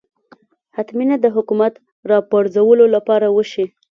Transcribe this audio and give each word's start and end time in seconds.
حتمي 0.75 1.05
نه 1.11 1.17
ده 1.23 1.29
حکومت 1.37 1.73
راپرځولو 2.09 2.85
لپاره 2.95 3.27
وشي 3.35 3.65